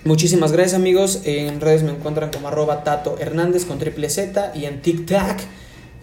muchísimas 0.05 0.51
gracias 0.51 0.75
amigos. 0.75 1.21
En 1.25 1.61
redes 1.61 1.83
me 1.83 1.91
encuentran 1.91 2.31
como 2.31 2.47
arroba 2.47 2.83
Tato 2.83 3.17
Hernández 3.19 3.65
con 3.65 3.79
triple 3.79 4.09
Z 4.09 4.53
y 4.55 4.65
en 4.65 4.81
TikTok 4.81 5.37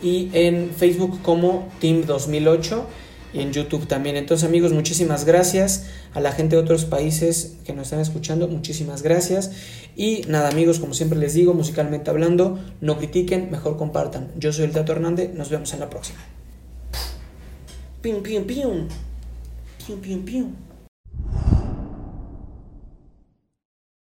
y 0.03 0.31
en 0.33 0.71
Facebook 0.71 1.21
como 1.23 1.69
Team 1.81 2.05
2008 2.07 2.87
y 3.33 3.41
en 3.41 3.53
YouTube 3.53 3.87
también. 3.87 4.17
Entonces 4.17 4.47
amigos, 4.47 4.73
muchísimas 4.73 5.25
gracias 5.25 5.87
a 6.15 6.21
la 6.21 6.33
gente 6.33 6.57
de 6.57 6.63
otros 6.63 6.85
países 6.85 7.57
que 7.65 7.73
nos 7.73 7.89
están 7.89 8.01
escuchando, 8.01 8.49
muchísimas 8.49 9.03
gracias. 9.03 9.53
Y 9.95 10.23
nada 10.29 10.49
amigos, 10.49 10.79
como 10.79 10.95
siempre 10.95 11.19
les 11.19 11.35
digo, 11.35 11.55
musicalmente 11.55 12.11
hablando, 12.11 12.59
no 12.81 12.97
critiquen, 12.99 13.51
mejor 13.51 13.77
compartan. 13.77 14.31
Yo 14.37 14.53
soy 14.53 14.65
el 14.65 14.73
Tato 14.73 14.93
Hernández, 14.93 15.35
nos 15.35 15.51
vemos 15.51 15.73
en 15.73 15.81
la 15.81 15.91
próxima. 15.91 16.19
Pium, 18.01 18.23
pium, 18.23 18.45
pium. 18.45 18.89
Pium, 19.87 20.01
pium, 20.01 20.25
pium. 20.25 20.53